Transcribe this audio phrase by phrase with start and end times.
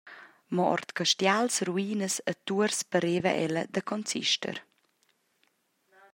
[0.55, 4.57] Mo ord castials, ruinas e tuors pareva ella da consister.